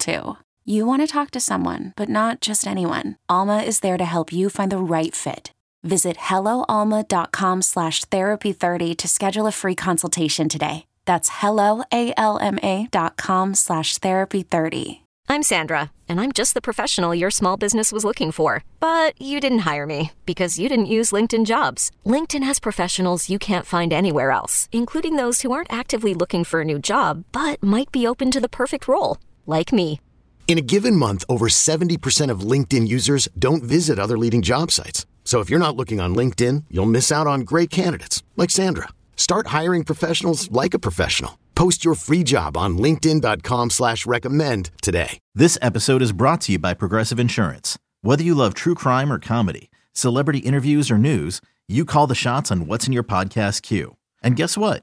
too. 0.00 0.36
You 0.64 0.86
want 0.86 1.02
to 1.02 1.06
talk 1.06 1.30
to 1.32 1.40
someone, 1.40 1.92
but 1.96 2.08
not 2.08 2.40
just 2.40 2.66
anyone. 2.66 3.16
Alma 3.28 3.58
is 3.58 3.80
there 3.80 3.98
to 3.98 4.04
help 4.04 4.32
you 4.32 4.50
find 4.50 4.72
the 4.72 4.78
right 4.78 5.14
fit. 5.14 5.52
Visit 5.82 6.16
helloalma.com 6.16 7.62
slash 7.62 8.04
therapy30 8.06 8.96
to 8.96 9.08
schedule 9.08 9.46
a 9.46 9.52
free 9.52 9.74
consultation 9.74 10.48
today. 10.48 10.86
That's 11.06 11.30
helloalma.com 11.30 13.54
slash 13.54 13.98
therapy30. 13.98 15.00
I'm 15.30 15.44
Sandra, 15.44 15.92
and 16.08 16.20
I'm 16.20 16.32
just 16.32 16.54
the 16.54 16.60
professional 16.60 17.14
your 17.14 17.30
small 17.30 17.56
business 17.56 17.92
was 17.92 18.04
looking 18.04 18.32
for. 18.32 18.64
But 18.80 19.14
you 19.22 19.38
didn't 19.38 19.60
hire 19.60 19.86
me 19.86 20.10
because 20.26 20.58
you 20.58 20.68
didn't 20.68 20.94
use 20.96 21.12
LinkedIn 21.12 21.46
jobs. 21.46 21.92
LinkedIn 22.04 22.42
has 22.42 22.58
professionals 22.58 23.30
you 23.30 23.38
can't 23.38 23.64
find 23.64 23.92
anywhere 23.92 24.32
else, 24.32 24.68
including 24.72 25.14
those 25.14 25.42
who 25.42 25.52
aren't 25.52 25.72
actively 25.72 26.14
looking 26.14 26.42
for 26.42 26.62
a 26.62 26.64
new 26.64 26.80
job, 26.80 27.22
but 27.30 27.62
might 27.62 27.92
be 27.92 28.08
open 28.08 28.32
to 28.32 28.40
the 28.40 28.48
perfect 28.48 28.88
role, 28.88 29.18
like 29.46 29.72
me. 29.72 30.00
In 30.48 30.58
a 30.58 30.62
given 30.62 30.96
month, 30.96 31.24
over 31.28 31.46
70% 31.46 32.28
of 32.28 32.40
LinkedIn 32.40 32.88
users 32.88 33.28
don't 33.38 33.62
visit 33.62 34.00
other 34.00 34.18
leading 34.18 34.42
job 34.42 34.72
sites. 34.72 35.06
So 35.22 35.38
if 35.38 35.48
you're 35.48 35.60
not 35.60 35.76
looking 35.76 36.00
on 36.00 36.12
LinkedIn, 36.16 36.64
you'll 36.72 36.86
miss 36.86 37.12
out 37.12 37.28
on 37.28 37.42
great 37.42 37.70
candidates 37.70 38.24
like 38.36 38.50
Sandra. 38.50 38.88
Start 39.14 39.48
hiring 39.58 39.84
professionals 39.84 40.50
like 40.50 40.74
a 40.74 40.78
professional. 40.80 41.38
Post 41.54 41.84
your 41.84 41.94
free 41.94 42.24
job 42.24 42.56
on 42.56 42.78
LinkedIn.com 42.78 43.70
slash 43.70 44.06
recommend 44.06 44.70
today. 44.82 45.18
This 45.34 45.56
episode 45.62 46.02
is 46.02 46.10
brought 46.10 46.40
to 46.42 46.52
you 46.52 46.58
by 46.58 46.74
Progressive 46.74 47.20
Insurance. 47.20 47.78
Whether 48.00 48.24
you 48.24 48.34
love 48.34 48.54
true 48.54 48.74
crime 48.74 49.12
or 49.12 49.18
comedy, 49.18 49.70
celebrity 49.92 50.38
interviews 50.38 50.90
or 50.90 50.98
news, 50.98 51.40
you 51.68 51.84
call 51.84 52.06
the 52.06 52.14
shots 52.14 52.50
on 52.50 52.66
what's 52.66 52.86
in 52.86 52.92
your 52.92 53.04
podcast 53.04 53.62
queue. 53.62 53.96
And 54.22 54.36
guess 54.36 54.56
what? 54.56 54.82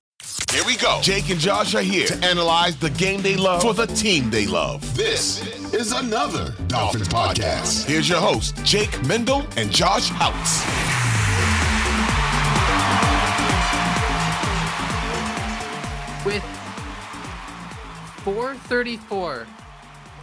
Here 0.51 0.63
we 0.65 0.75
go. 0.75 0.99
Jake 1.01 1.29
and 1.29 1.39
Josh 1.39 1.75
are 1.75 1.81
here 1.81 2.07
to 2.07 2.25
analyze 2.25 2.75
the 2.77 2.89
game 2.91 3.21
they 3.21 3.37
love 3.37 3.61
for 3.61 3.73
the 3.73 3.87
team 3.87 4.29
they 4.29 4.47
love. 4.47 4.81
This 4.97 5.41
is 5.73 5.91
another 5.93 6.53
Dolphins 6.67 7.07
podcast. 7.07 7.85
Here's 7.85 8.09
your 8.09 8.19
host, 8.19 8.55
Jake 8.63 9.01
Mendel 9.05 9.45
and 9.55 9.71
Josh 9.71 10.09
Houtz. 10.09 10.91
with 16.25 16.43
434 18.23 19.47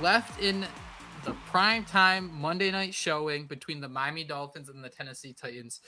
left 0.01 0.41
in 0.41 0.65
the 1.25 1.33
prime 1.47 1.85
time 1.85 2.31
Monday 2.33 2.71
night 2.71 2.95
showing 2.95 3.47
between 3.47 3.81
the 3.81 3.89
Miami 3.89 4.23
Dolphins 4.23 4.69
and 4.69 4.85
the 4.85 4.89
Tennessee 4.89 5.33
Titans. 5.33 5.81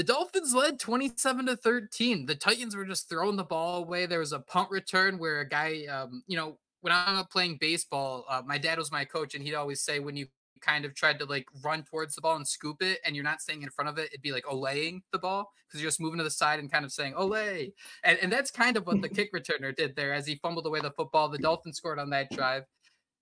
The 0.00 0.04
Dolphins 0.04 0.54
led 0.54 0.80
27 0.80 1.44
to 1.44 1.56
13. 1.56 2.24
The 2.24 2.34
Titans 2.34 2.74
were 2.74 2.86
just 2.86 3.10
throwing 3.10 3.36
the 3.36 3.44
ball 3.44 3.82
away. 3.82 4.06
There 4.06 4.20
was 4.20 4.32
a 4.32 4.40
punt 4.40 4.70
return 4.70 5.18
where 5.18 5.40
a 5.40 5.46
guy, 5.46 5.84
um, 5.92 6.22
you 6.26 6.38
know, 6.38 6.56
when 6.80 6.90
I'm 6.90 7.26
playing 7.26 7.58
baseball, 7.60 8.24
uh, 8.26 8.40
my 8.46 8.56
dad 8.56 8.78
was 8.78 8.90
my 8.90 9.04
coach, 9.04 9.34
and 9.34 9.44
he'd 9.44 9.52
always 9.52 9.82
say 9.82 9.98
when 9.98 10.16
you 10.16 10.28
kind 10.62 10.86
of 10.86 10.94
tried 10.94 11.18
to 11.18 11.26
like 11.26 11.44
run 11.62 11.82
towards 11.82 12.14
the 12.14 12.22
ball 12.22 12.36
and 12.36 12.48
scoop 12.48 12.80
it 12.82 13.00
and 13.04 13.14
you're 13.14 13.22
not 13.22 13.42
staying 13.42 13.62
in 13.62 13.68
front 13.68 13.90
of 13.90 13.98
it, 13.98 14.06
it'd 14.06 14.22
be 14.22 14.32
like 14.32 14.44
olaying 14.44 15.02
the 15.12 15.18
ball 15.18 15.52
because 15.68 15.82
you're 15.82 15.88
just 15.88 16.00
moving 16.00 16.16
to 16.16 16.24
the 16.24 16.30
side 16.30 16.60
and 16.60 16.72
kind 16.72 16.86
of 16.86 16.92
saying 16.92 17.12
olay. 17.12 17.70
And, 18.02 18.18
and 18.22 18.32
that's 18.32 18.50
kind 18.50 18.78
of 18.78 18.86
what 18.86 19.02
the 19.02 19.08
kick 19.10 19.34
returner 19.34 19.76
did 19.76 19.96
there 19.96 20.14
as 20.14 20.26
he 20.26 20.36
fumbled 20.36 20.66
away 20.66 20.80
the 20.80 20.92
football. 20.92 21.28
The 21.28 21.36
Dolphins 21.36 21.76
scored 21.76 21.98
on 21.98 22.08
that 22.08 22.30
drive. 22.30 22.64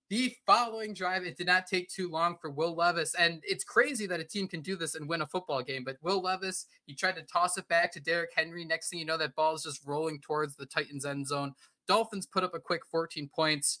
The 0.09 0.35
following 0.47 0.95
drive, 0.95 1.23
it 1.23 1.37
did 1.37 1.45
not 1.45 1.67
take 1.67 1.87
too 1.87 2.09
long 2.09 2.35
for 2.41 2.49
Will 2.49 2.75
Levis. 2.75 3.13
And 3.13 3.43
it's 3.45 3.63
crazy 3.63 4.07
that 4.07 4.19
a 4.19 4.23
team 4.23 4.47
can 4.47 4.61
do 4.61 4.75
this 4.75 4.95
and 4.95 5.07
win 5.07 5.21
a 5.21 5.27
football 5.27 5.61
game. 5.61 5.83
But 5.83 5.97
Will 6.01 6.19
Levis, 6.19 6.65
he 6.87 6.95
tried 6.95 7.15
to 7.17 7.21
toss 7.21 7.59
it 7.59 7.67
back 7.67 7.91
to 7.91 7.99
Derrick 7.99 8.31
Henry. 8.35 8.65
Next 8.65 8.89
thing 8.89 8.97
you 8.97 9.05
know, 9.05 9.19
that 9.19 9.35
ball 9.35 9.53
is 9.53 9.61
just 9.61 9.85
rolling 9.85 10.19
towards 10.19 10.55
the 10.55 10.65
Titans 10.65 11.05
end 11.05 11.27
zone. 11.27 11.53
Dolphins 11.87 12.25
put 12.25 12.43
up 12.43 12.55
a 12.55 12.59
quick 12.59 12.81
14 12.89 13.29
points. 13.35 13.79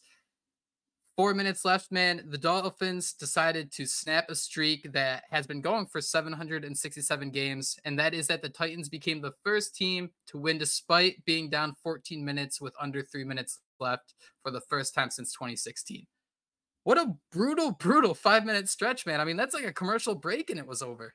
Four 1.17 1.33
minutes 1.33 1.65
left, 1.65 1.91
man. 1.91 2.23
The 2.27 2.37
Dolphins 2.37 3.13
decided 3.13 3.71
to 3.73 3.87
snap 3.87 4.29
a 4.29 4.35
streak 4.35 4.93
that 4.93 5.23
has 5.31 5.47
been 5.47 5.61
going 5.61 5.87
for 5.87 5.99
767 5.99 7.31
games, 7.31 7.77
and 7.83 7.99
that 7.99 8.13
is 8.13 8.27
that 8.27 8.41
the 8.41 8.47
Titans 8.47 8.87
became 8.87 9.19
the 9.19 9.33
first 9.43 9.75
team 9.75 10.11
to 10.27 10.37
win 10.37 10.59
despite 10.59 11.25
being 11.25 11.49
down 11.49 11.75
14 11.83 12.23
minutes 12.23 12.61
with 12.61 12.73
under 12.79 13.01
three 13.01 13.25
minutes 13.25 13.59
left 13.81 14.13
for 14.43 14.51
the 14.51 14.61
first 14.61 14.93
time 14.93 15.09
since 15.09 15.33
2016. 15.33 16.05
What 16.83 16.97
a 16.97 17.15
brutal, 17.31 17.71
brutal 17.71 18.13
five 18.13 18.45
minute 18.45 18.69
stretch, 18.69 19.05
man. 19.05 19.21
I 19.21 19.25
mean, 19.25 19.37
that's 19.37 19.53
like 19.53 19.65
a 19.65 19.73
commercial 19.73 20.15
break 20.15 20.49
and 20.49 20.59
it 20.59 20.67
was 20.67 20.81
over 20.81 21.13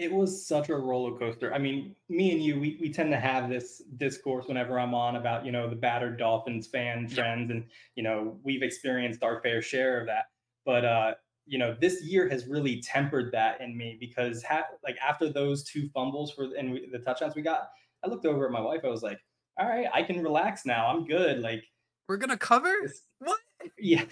it 0.00 0.10
was 0.10 0.46
such 0.46 0.70
a 0.70 0.74
roller 0.74 1.16
coaster. 1.18 1.52
I 1.52 1.58
mean, 1.58 1.94
me 2.08 2.32
and 2.32 2.42
you, 2.42 2.58
we, 2.58 2.78
we 2.80 2.90
tend 2.90 3.10
to 3.10 3.20
have 3.20 3.50
this 3.50 3.82
discourse 3.98 4.46
whenever 4.46 4.80
I'm 4.80 4.94
on 4.94 5.16
about, 5.16 5.44
you 5.44 5.52
know, 5.52 5.68
the 5.68 5.76
battered 5.76 6.18
Dolphins 6.18 6.66
fan 6.66 7.06
trends. 7.06 7.50
And, 7.50 7.66
you 7.96 8.02
know, 8.02 8.38
we've 8.42 8.62
experienced 8.62 9.22
our 9.22 9.42
fair 9.42 9.60
share 9.60 10.00
of 10.00 10.06
that. 10.06 10.30
But, 10.64 10.86
uh, 10.86 11.14
you 11.44 11.58
know, 11.58 11.76
this 11.78 12.02
year 12.02 12.30
has 12.30 12.46
really 12.46 12.80
tempered 12.80 13.30
that 13.32 13.60
in 13.60 13.76
me 13.76 13.98
because, 14.00 14.42
ha- 14.42 14.68
like, 14.82 14.96
after 15.06 15.30
those 15.30 15.64
two 15.64 15.90
fumbles 15.90 16.32
for 16.32 16.48
and 16.58 16.72
we, 16.72 16.88
the 16.90 16.98
touchdowns 16.98 17.34
we 17.34 17.42
got, 17.42 17.68
I 18.02 18.08
looked 18.08 18.24
over 18.24 18.46
at 18.46 18.52
my 18.52 18.60
wife. 18.60 18.80
I 18.84 18.88
was 18.88 19.02
like, 19.02 19.20
all 19.58 19.68
right, 19.68 19.86
I 19.92 20.02
can 20.02 20.22
relax 20.22 20.64
now. 20.64 20.86
I'm 20.86 21.04
good. 21.04 21.40
Like, 21.40 21.62
we're 22.08 22.16
going 22.16 22.30
to 22.30 22.38
cover? 22.38 22.74
What? 23.18 23.38
Yeah. 23.78 24.04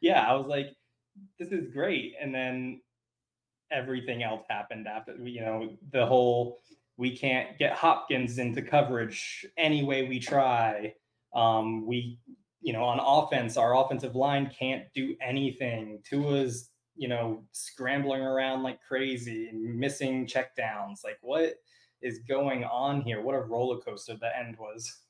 yeah. 0.00 0.30
I 0.30 0.34
was 0.34 0.46
like, 0.46 0.68
this 1.38 1.50
is 1.50 1.72
great. 1.72 2.14
And 2.20 2.34
then 2.34 2.80
everything 3.70 4.22
else 4.22 4.44
happened 4.48 4.86
after 4.86 5.16
you 5.24 5.40
know 5.40 5.70
the 5.92 6.06
whole 6.06 6.60
we 6.96 7.16
can't 7.16 7.58
get 7.58 7.72
Hopkins 7.72 8.38
into 8.38 8.62
coverage 8.62 9.44
any 9.58 9.84
way 9.84 10.08
we 10.08 10.18
try. 10.18 10.94
Um, 11.34 11.86
we 11.86 12.18
you 12.62 12.72
know 12.72 12.84
on 12.84 12.98
offense 13.00 13.56
our 13.56 13.76
offensive 13.76 14.14
line 14.14 14.50
can't 14.56 14.84
do 14.94 15.14
anything. 15.20 16.00
Tua's 16.04 16.70
you 16.96 17.08
know 17.08 17.44
scrambling 17.52 18.22
around 18.22 18.62
like 18.62 18.78
crazy 18.86 19.50
missing 19.52 20.26
checkdowns. 20.26 21.04
Like 21.04 21.18
what 21.20 21.54
is 22.02 22.20
going 22.28 22.64
on 22.64 23.00
here? 23.02 23.20
What 23.20 23.34
a 23.34 23.40
roller 23.40 23.78
coaster 23.80 24.16
the 24.16 24.36
end 24.36 24.56
was. 24.58 25.00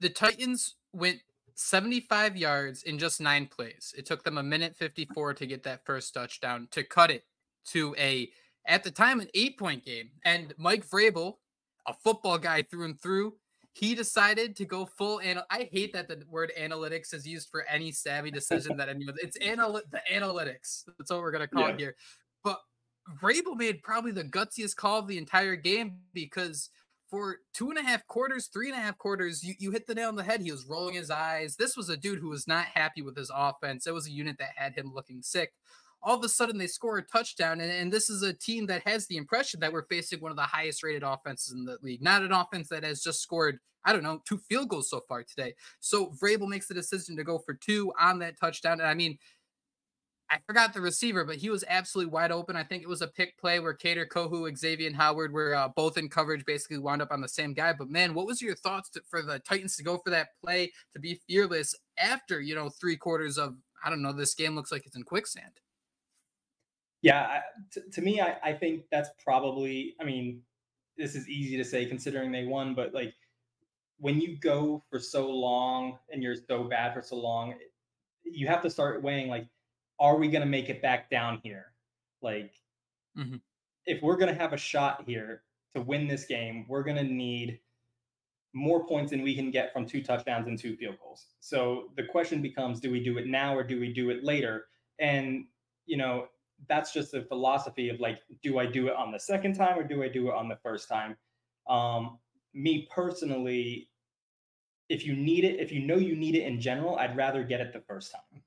The 0.00 0.08
Titans 0.08 0.76
went 0.92 1.20
75 1.60 2.36
yards 2.36 2.84
in 2.84 2.98
just 2.98 3.20
nine 3.20 3.46
plays. 3.46 3.94
It 3.96 4.06
took 4.06 4.24
them 4.24 4.38
a 4.38 4.42
minute 4.42 4.74
54 4.76 5.34
to 5.34 5.46
get 5.46 5.62
that 5.64 5.84
first 5.84 6.14
touchdown 6.14 6.68
to 6.70 6.82
cut 6.82 7.10
it 7.10 7.24
to 7.66 7.94
a, 7.98 8.30
at 8.66 8.82
the 8.82 8.90
time, 8.90 9.20
an 9.20 9.28
eight 9.34 9.58
point 9.58 9.84
game. 9.84 10.10
And 10.24 10.54
Mike 10.56 10.88
Vrabel, 10.88 11.34
a 11.86 11.92
football 11.92 12.38
guy 12.38 12.62
through 12.62 12.86
and 12.86 13.00
through, 13.00 13.34
he 13.72 13.94
decided 13.94 14.56
to 14.56 14.64
go 14.64 14.84
full 14.84 15.20
and 15.20 15.42
I 15.50 15.68
hate 15.70 15.92
that 15.92 16.08
the 16.08 16.22
word 16.28 16.50
analytics 16.58 17.14
is 17.14 17.26
used 17.26 17.50
for 17.50 17.64
any 17.68 17.92
savvy 17.92 18.30
decision 18.30 18.76
that 18.78 18.88
anyone 18.88 19.14
it's 19.18 19.36
anal 19.40 19.80
the 19.90 20.00
analytics. 20.12 20.84
That's 20.98 21.10
what 21.10 21.20
we're 21.20 21.30
gonna 21.30 21.46
call 21.46 21.68
yeah. 21.68 21.74
it 21.74 21.78
here. 21.78 21.96
But 22.42 22.58
Vrabel 23.22 23.56
made 23.56 23.82
probably 23.82 24.10
the 24.10 24.24
gutsiest 24.24 24.74
call 24.74 24.98
of 24.98 25.06
the 25.06 25.18
entire 25.18 25.54
game 25.54 25.98
because 26.12 26.70
for 27.10 27.38
two 27.52 27.70
and 27.70 27.78
a 27.78 27.82
half 27.82 28.06
quarters, 28.06 28.48
three 28.52 28.70
and 28.70 28.78
a 28.78 28.80
half 28.80 28.96
quarters, 28.96 29.42
you, 29.42 29.54
you 29.58 29.72
hit 29.72 29.86
the 29.86 29.94
nail 29.94 30.08
on 30.08 30.16
the 30.16 30.22
head. 30.22 30.40
He 30.40 30.52
was 30.52 30.64
rolling 30.64 30.94
his 30.94 31.10
eyes. 31.10 31.56
This 31.56 31.76
was 31.76 31.88
a 31.88 31.96
dude 31.96 32.20
who 32.20 32.30
was 32.30 32.46
not 32.46 32.66
happy 32.66 33.02
with 33.02 33.16
his 33.16 33.30
offense. 33.34 33.86
It 33.86 33.94
was 33.94 34.06
a 34.06 34.12
unit 34.12 34.38
that 34.38 34.50
had 34.54 34.74
him 34.74 34.92
looking 34.94 35.20
sick. 35.20 35.52
All 36.02 36.16
of 36.16 36.24
a 36.24 36.28
sudden, 36.28 36.56
they 36.56 36.66
score 36.66 36.96
a 36.96 37.02
touchdown, 37.02 37.60
and, 37.60 37.70
and 37.70 37.92
this 37.92 38.08
is 38.08 38.22
a 38.22 38.32
team 38.32 38.66
that 38.66 38.86
has 38.86 39.06
the 39.06 39.18
impression 39.18 39.60
that 39.60 39.72
we're 39.72 39.86
facing 39.86 40.20
one 40.20 40.30
of 40.30 40.36
the 40.36 40.44
highest 40.44 40.82
rated 40.82 41.02
offenses 41.02 41.52
in 41.52 41.66
the 41.66 41.76
league, 41.82 42.00
not 42.00 42.22
an 42.22 42.32
offense 42.32 42.68
that 42.68 42.84
has 42.84 43.02
just 43.02 43.20
scored, 43.20 43.58
I 43.84 43.92
don't 43.92 44.02
know, 44.02 44.22
two 44.26 44.38
field 44.38 44.70
goals 44.70 44.88
so 44.88 45.02
far 45.06 45.24
today. 45.24 45.54
So 45.80 46.12
Vrabel 46.22 46.48
makes 46.48 46.68
the 46.68 46.74
decision 46.74 47.16
to 47.16 47.24
go 47.24 47.38
for 47.38 47.52
two 47.52 47.92
on 48.00 48.18
that 48.20 48.40
touchdown. 48.40 48.80
And 48.80 48.88
I 48.88 48.94
mean, 48.94 49.18
I 50.30 50.38
forgot 50.46 50.72
the 50.72 50.80
receiver, 50.80 51.24
but 51.24 51.36
he 51.36 51.50
was 51.50 51.64
absolutely 51.68 52.12
wide 52.12 52.30
open. 52.30 52.54
I 52.54 52.62
think 52.62 52.84
it 52.84 52.88
was 52.88 53.02
a 53.02 53.08
pick 53.08 53.36
play 53.36 53.58
where 53.58 53.74
Kader 53.74 54.06
Kohou, 54.06 54.56
Xavier 54.56 54.92
Howard 54.92 55.32
were 55.32 55.56
uh, 55.56 55.68
both 55.68 55.98
in 55.98 56.08
coverage, 56.08 56.44
basically 56.44 56.78
wound 56.78 57.02
up 57.02 57.10
on 57.10 57.20
the 57.20 57.28
same 57.28 57.52
guy. 57.52 57.72
But 57.72 57.90
man, 57.90 58.14
what 58.14 58.26
was 58.26 58.40
your 58.40 58.54
thoughts 58.54 58.90
to, 58.90 59.02
for 59.10 59.22
the 59.22 59.40
Titans 59.40 59.76
to 59.76 59.82
go 59.82 59.98
for 59.98 60.10
that 60.10 60.28
play 60.42 60.70
to 60.94 61.00
be 61.00 61.20
fearless 61.26 61.74
after 61.98 62.40
you 62.40 62.54
know 62.54 62.68
three 62.68 62.96
quarters 62.96 63.38
of 63.38 63.56
I 63.84 63.90
don't 63.90 64.02
know 64.02 64.12
this 64.12 64.34
game 64.34 64.54
looks 64.54 64.70
like 64.70 64.86
it's 64.86 64.94
in 64.94 65.02
quicksand. 65.02 65.52
Yeah, 67.02 67.40
to, 67.72 67.80
to 67.92 68.00
me, 68.00 68.20
I, 68.20 68.36
I 68.44 68.52
think 68.52 68.84
that's 68.92 69.10
probably. 69.24 69.96
I 70.00 70.04
mean, 70.04 70.42
this 70.96 71.16
is 71.16 71.28
easy 71.28 71.56
to 71.56 71.64
say 71.64 71.86
considering 71.86 72.30
they 72.30 72.44
won, 72.44 72.74
but 72.74 72.94
like 72.94 73.14
when 73.98 74.20
you 74.20 74.38
go 74.38 74.82
for 74.90 75.00
so 75.00 75.28
long 75.28 75.98
and 76.12 76.22
you're 76.22 76.36
so 76.48 76.64
bad 76.64 76.94
for 76.94 77.02
so 77.02 77.16
long, 77.16 77.54
you 78.22 78.46
have 78.46 78.62
to 78.62 78.70
start 78.70 79.02
weighing 79.02 79.28
like 79.28 79.46
are 80.00 80.16
we 80.16 80.28
going 80.28 80.40
to 80.40 80.48
make 80.48 80.68
it 80.68 80.80
back 80.80 81.10
down 81.10 81.40
here? 81.44 81.66
Like, 82.22 82.52
mm-hmm. 83.16 83.36
if 83.86 84.02
we're 84.02 84.16
going 84.16 84.32
to 84.32 84.40
have 84.40 84.52
a 84.52 84.56
shot 84.56 85.04
here 85.06 85.42
to 85.74 85.80
win 85.80 86.08
this 86.08 86.24
game, 86.24 86.64
we're 86.68 86.82
going 86.82 86.96
to 86.96 87.04
need 87.04 87.60
more 88.52 88.84
points 88.84 89.10
than 89.10 89.22
we 89.22 89.34
can 89.34 89.50
get 89.50 89.72
from 89.72 89.86
two 89.86 90.02
touchdowns 90.02 90.48
and 90.48 90.58
two 90.58 90.74
field 90.76 90.96
goals. 91.00 91.26
So 91.38 91.90
the 91.96 92.04
question 92.04 92.42
becomes 92.42 92.80
do 92.80 92.90
we 92.90 93.02
do 93.02 93.18
it 93.18 93.26
now 93.26 93.54
or 93.54 93.62
do 93.62 93.78
we 93.78 93.92
do 93.92 94.10
it 94.10 94.24
later? 94.24 94.64
And, 94.98 95.44
you 95.86 95.96
know, 95.96 96.26
that's 96.68 96.92
just 96.92 97.12
the 97.12 97.22
philosophy 97.22 97.90
of 97.90 98.00
like, 98.00 98.20
do 98.42 98.58
I 98.58 98.66
do 98.66 98.88
it 98.88 98.96
on 98.96 99.12
the 99.12 99.20
second 99.20 99.54
time 99.54 99.78
or 99.78 99.84
do 99.84 100.02
I 100.02 100.08
do 100.08 100.28
it 100.28 100.34
on 100.34 100.48
the 100.48 100.58
first 100.62 100.88
time? 100.88 101.16
Um, 101.68 102.18
me 102.52 102.88
personally, 102.92 103.88
if 104.88 105.06
you 105.06 105.14
need 105.14 105.44
it, 105.44 105.60
if 105.60 105.70
you 105.70 105.86
know 105.86 105.96
you 105.96 106.16
need 106.16 106.34
it 106.34 106.42
in 106.42 106.60
general, 106.60 106.96
I'd 106.96 107.16
rather 107.16 107.44
get 107.44 107.60
it 107.60 107.72
the 107.72 107.80
first 107.80 108.12
time. 108.12 108.42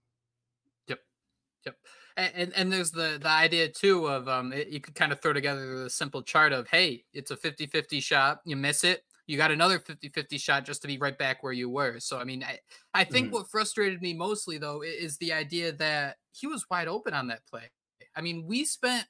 Yep. 1.66 1.76
And, 2.18 2.32
and, 2.36 2.54
and 2.56 2.74
there's 2.74 2.92
the 2.92 3.18
the 3.22 3.30
idea 3.30 3.70
too 3.70 4.08
of 4.08 4.28
um 4.28 4.54
it, 4.54 4.68
you 4.68 4.80
could 4.80 4.96
kind 4.96 5.12
of 5.12 5.20
throw 5.20 5.34
together 5.34 5.86
a 5.86 5.90
simple 5.90 6.22
chart 6.22 6.54
of 6.54 6.68
hey 6.68 7.04
it's 7.12 7.32
a 7.32 7.36
50-50 7.36 8.04
shot 8.04 8.42
you 8.46 8.56
miss 8.56 8.84
it 8.84 9.04
you 9.26 9.36
got 9.36 9.50
another 9.50 9.80
50-50 9.80 10.40
shot 10.40 10.64
just 10.64 10.84
to 10.84 10.88
be 10.88 11.00
right 11.00 11.18
back 11.18 11.42
where 11.42 11.54
you 11.54 11.72
were 11.72 12.00
so 12.00 12.20
i 12.20 12.24
mean 12.24 12.44
i 12.44 12.60
i 12.94 13.04
think 13.04 13.28
mm-hmm. 13.28 13.38
what 13.38 13.50
frustrated 13.50 14.00
me 14.00 14.14
mostly 14.14 14.60
though 14.60 14.84
is 14.84 15.18
the 15.18 15.34
idea 15.34 15.72
that 15.72 16.18
he 16.34 16.46
was 16.46 16.70
wide 16.70 16.88
open 16.88 17.16
on 17.16 17.26
that 17.30 17.48
play 17.48 17.72
i 18.16 18.22
mean 18.22 18.46
we 18.46 18.64
spent 18.64 19.08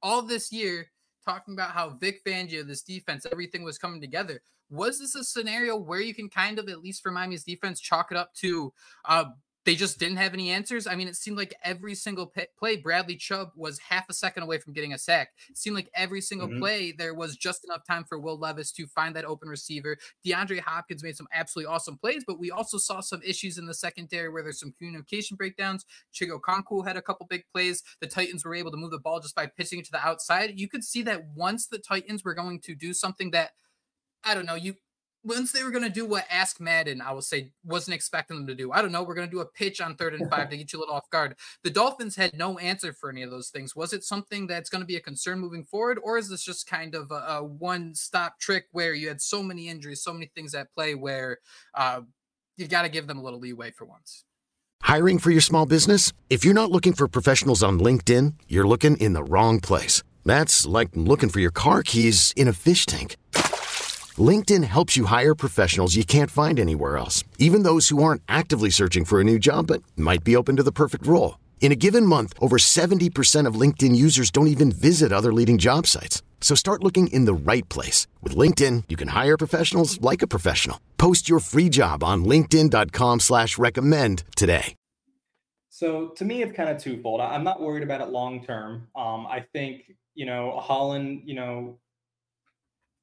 all 0.00 0.22
this 0.22 0.52
year 0.52 0.92
talking 1.24 1.54
about 1.54 1.70
how 1.70 1.90
Vic 1.90 2.22
Fangio, 2.24 2.66
this 2.66 2.82
defense, 2.82 3.26
everything 3.30 3.64
was 3.64 3.78
coming 3.78 4.00
together. 4.00 4.42
Was 4.70 4.98
this 4.98 5.14
a 5.14 5.24
scenario 5.24 5.76
where 5.76 6.00
you 6.00 6.14
can 6.14 6.28
kind 6.28 6.58
of, 6.58 6.68
at 6.68 6.80
least 6.80 7.02
for 7.02 7.10
Miami's 7.10 7.44
defense, 7.44 7.80
chalk 7.80 8.10
it 8.10 8.16
up 8.16 8.34
to 8.34 8.72
uh, 9.06 9.24
they 9.64 9.74
just 9.74 9.98
didn't 9.98 10.18
have 10.18 10.34
any 10.34 10.50
answers. 10.50 10.86
I 10.86 10.94
mean, 10.94 11.08
it 11.08 11.16
seemed 11.16 11.36
like 11.36 11.54
every 11.62 11.94
single 11.94 12.32
play, 12.58 12.76
Bradley 12.76 13.16
Chubb 13.16 13.50
was 13.56 13.78
half 13.78 14.08
a 14.08 14.12
second 14.12 14.42
away 14.42 14.58
from 14.58 14.72
getting 14.72 14.92
a 14.92 14.98
sack. 14.98 15.30
It 15.48 15.56
seemed 15.56 15.76
like 15.76 15.90
every 15.94 16.20
single 16.20 16.48
mm-hmm. 16.48 16.60
play, 16.60 16.92
there 16.92 17.14
was 17.14 17.36
just 17.36 17.64
enough 17.64 17.84
time 17.86 18.04
for 18.04 18.18
Will 18.18 18.38
Levis 18.38 18.72
to 18.72 18.86
find 18.86 19.16
that 19.16 19.24
open 19.24 19.48
receiver. 19.48 19.96
DeAndre 20.26 20.60
Hopkins 20.60 21.02
made 21.02 21.16
some 21.16 21.28
absolutely 21.32 21.72
awesome 21.72 21.96
plays, 21.96 22.24
but 22.26 22.38
we 22.38 22.50
also 22.50 22.78
saw 22.78 23.00
some 23.00 23.22
issues 23.24 23.58
in 23.58 23.66
the 23.66 23.74
secondary 23.74 24.28
where 24.28 24.42
there's 24.42 24.60
some 24.60 24.72
communication 24.72 25.36
breakdowns. 25.36 25.84
Chig 26.12 26.30
Okonkwo 26.30 26.86
had 26.86 26.96
a 26.96 27.02
couple 27.02 27.26
big 27.26 27.44
plays. 27.52 27.82
The 28.00 28.06
Titans 28.06 28.44
were 28.44 28.54
able 28.54 28.70
to 28.70 28.76
move 28.76 28.90
the 28.90 28.98
ball 28.98 29.20
just 29.20 29.34
by 29.34 29.46
pitching 29.46 29.78
it 29.78 29.86
to 29.86 29.92
the 29.92 30.06
outside. 30.06 30.58
You 30.58 30.68
could 30.68 30.84
see 30.84 31.02
that 31.02 31.24
once 31.34 31.66
the 31.66 31.78
Titans 31.78 32.24
were 32.24 32.34
going 32.34 32.60
to 32.60 32.74
do 32.74 32.92
something 32.92 33.30
that 33.30 33.52
I 34.24 34.34
don't 34.34 34.46
know, 34.46 34.54
you 34.54 34.76
once 35.24 35.52
they 35.52 35.64
were 35.64 35.70
going 35.70 35.84
to 35.84 35.90
do 35.90 36.04
what 36.04 36.26
Ask 36.30 36.60
Madden, 36.60 37.00
I 37.00 37.12
will 37.12 37.22
say, 37.22 37.50
wasn't 37.64 37.94
expecting 37.94 38.36
them 38.36 38.46
to 38.46 38.54
do. 38.54 38.72
I 38.72 38.82
don't 38.82 38.92
know. 38.92 39.02
We're 39.02 39.14
going 39.14 39.28
to 39.28 39.34
do 39.34 39.40
a 39.40 39.46
pitch 39.46 39.80
on 39.80 39.96
third 39.96 40.14
and 40.14 40.30
five 40.30 40.50
to 40.50 40.56
get 40.56 40.72
you 40.72 40.78
a 40.78 40.80
little 40.80 40.94
off 40.94 41.08
guard. 41.10 41.36
The 41.62 41.70
Dolphins 41.70 42.16
had 42.16 42.36
no 42.36 42.58
answer 42.58 42.92
for 42.92 43.10
any 43.10 43.22
of 43.22 43.30
those 43.30 43.48
things. 43.48 43.74
Was 43.74 43.92
it 43.92 44.04
something 44.04 44.46
that's 44.46 44.68
going 44.68 44.82
to 44.82 44.86
be 44.86 44.96
a 44.96 45.00
concern 45.00 45.40
moving 45.40 45.64
forward, 45.64 45.98
or 46.02 46.18
is 46.18 46.28
this 46.28 46.44
just 46.44 46.66
kind 46.66 46.94
of 46.94 47.10
a, 47.10 47.14
a 47.14 47.44
one 47.44 47.94
stop 47.94 48.38
trick 48.38 48.66
where 48.72 48.92
you 48.92 49.08
had 49.08 49.22
so 49.22 49.42
many 49.42 49.68
injuries, 49.68 50.02
so 50.02 50.12
many 50.12 50.30
things 50.34 50.54
at 50.54 50.72
play 50.74 50.94
where 50.94 51.38
uh, 51.74 52.02
you've 52.56 52.68
got 52.68 52.82
to 52.82 52.88
give 52.88 53.06
them 53.06 53.18
a 53.18 53.22
little 53.22 53.40
leeway 53.40 53.70
for 53.70 53.86
once? 53.86 54.24
Hiring 54.82 55.18
for 55.18 55.30
your 55.30 55.40
small 55.40 55.64
business? 55.64 56.12
If 56.28 56.44
you're 56.44 56.52
not 56.52 56.70
looking 56.70 56.92
for 56.92 57.08
professionals 57.08 57.62
on 57.62 57.80
LinkedIn, 57.80 58.34
you're 58.48 58.68
looking 58.68 58.98
in 58.98 59.14
the 59.14 59.24
wrong 59.24 59.60
place. 59.60 60.02
That's 60.26 60.66
like 60.66 60.90
looking 60.94 61.30
for 61.30 61.40
your 61.40 61.50
car 61.50 61.82
keys 61.82 62.32
in 62.36 62.48
a 62.48 62.52
fish 62.52 62.84
tank. 62.84 63.16
LinkedIn 64.18 64.64
helps 64.64 64.96
you 64.96 65.06
hire 65.06 65.34
professionals 65.34 65.96
you 65.96 66.04
can't 66.04 66.30
find 66.30 66.60
anywhere 66.60 66.96
else, 66.96 67.24
even 67.38 67.64
those 67.64 67.88
who 67.88 68.02
aren't 68.02 68.22
actively 68.28 68.70
searching 68.70 69.04
for 69.04 69.20
a 69.20 69.24
new 69.24 69.38
job 69.38 69.66
but 69.66 69.82
might 69.96 70.22
be 70.22 70.36
open 70.36 70.56
to 70.56 70.62
the 70.62 70.70
perfect 70.70 71.06
role. 71.06 71.38
In 71.60 71.72
a 71.72 71.76
given 71.76 72.06
month, 72.06 72.34
over 72.40 72.58
70% 72.58 73.46
of 73.46 73.60
LinkedIn 73.60 73.96
users 73.96 74.30
don't 74.30 74.48
even 74.48 74.70
visit 74.70 75.12
other 75.12 75.32
leading 75.32 75.58
job 75.58 75.86
sites. 75.86 76.22
So 76.40 76.54
start 76.54 76.84
looking 76.84 77.06
in 77.06 77.24
the 77.24 77.32
right 77.32 77.66
place. 77.70 78.06
With 78.22 78.36
LinkedIn, 78.36 78.84
you 78.88 78.96
can 78.96 79.08
hire 79.08 79.36
professionals 79.36 79.98
like 80.02 80.20
a 80.20 80.26
professional. 80.26 80.78
Post 80.98 81.26
your 81.26 81.40
free 81.40 81.70
job 81.70 82.04
on 82.04 82.24
linkedin.com 82.24 83.20
slash 83.20 83.56
recommend 83.56 84.24
today. 84.36 84.74
So 85.70 86.08
to 86.16 86.24
me, 86.24 86.42
it's 86.42 86.54
kind 86.54 86.68
of 86.68 86.80
twofold. 86.80 87.20
I'm 87.20 87.42
not 87.42 87.60
worried 87.60 87.82
about 87.82 88.00
it 88.00 88.10
long 88.10 88.44
term. 88.44 88.86
Um, 88.94 89.26
I 89.26 89.44
think, 89.52 89.92
you 90.14 90.24
know, 90.24 90.60
Holland, 90.60 91.22
you 91.24 91.34
know, 91.34 91.78